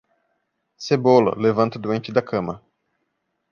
Cebola 0.77 1.35
levanta 1.37 1.77
o 1.77 1.81
doente 1.85 2.11
da 2.11 2.23
cama. 2.23 2.59